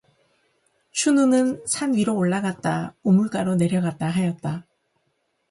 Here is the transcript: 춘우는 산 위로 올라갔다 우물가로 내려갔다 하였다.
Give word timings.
춘우는 0.89 1.63
산 1.67 1.93
위로 1.93 2.15
올라갔다 2.15 2.95
우물가로 3.03 3.53
내려갔다 3.57 4.07
하였다. 4.07 4.65